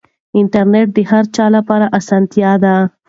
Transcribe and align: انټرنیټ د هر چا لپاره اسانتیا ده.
انټرنیټ 0.39 0.87
د 0.95 0.99
هر 1.11 1.25
چا 1.35 1.45
لپاره 1.55 1.85
اسانتیا 1.99 2.51
ده. 2.63 2.75